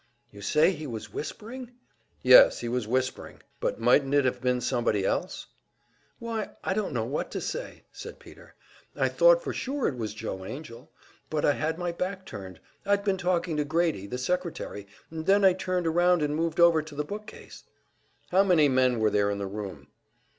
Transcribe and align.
"You 0.31 0.41
say 0.41 0.71
he 0.71 0.87
was 0.87 1.13
whispering?" 1.13 1.73
"Yes, 2.23 2.57
he 2.61 2.67
was 2.67 2.87
whispering." 2.87 3.41
"But 3.59 3.79
mightn't 3.79 4.15
it 4.15 4.25
have 4.25 4.41
been 4.41 4.59
somebody 4.59 5.05
else?" 5.05 5.45
"Why, 6.17 6.49
I 6.63 6.73
don't 6.73 6.91
know 6.95 7.05
what 7.05 7.29
to 7.33 7.39
say," 7.39 7.83
said 7.91 8.17
Peter. 8.17 8.55
"I 8.95 9.09
thought 9.09 9.43
for 9.43 9.53
sure 9.53 9.87
it 9.87 9.95
was 9.95 10.15
Joe 10.15 10.43
Angell; 10.43 10.89
but 11.29 11.45
I 11.45 11.51
had 11.51 11.77
my 11.77 11.91
back 11.91 12.25
turned, 12.25 12.59
I'd 12.83 13.03
been 13.03 13.17
talking 13.17 13.57
to 13.57 13.63
Grady, 13.63 14.07
the 14.07 14.17
secretary, 14.17 14.87
and 15.11 15.27
then 15.27 15.45
I 15.45 15.53
turned 15.53 15.85
around 15.85 16.23
and 16.23 16.35
moved 16.35 16.59
over 16.59 16.81
to 16.81 16.95
the 16.95 17.05
book 17.05 17.27
case." 17.27 17.63
"How 18.31 18.43
many 18.43 18.67
men 18.69 18.97
were 18.99 19.11
there 19.11 19.29
in 19.29 19.37
the 19.37 19.45
room?" 19.45 19.85